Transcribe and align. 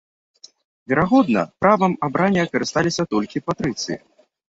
Верагодна, 0.93 1.43
правам 1.65 1.93
абрання 2.09 2.49
карысталіся 2.57 3.03
толькі 3.15 3.47
патрыцыі. 3.51 4.05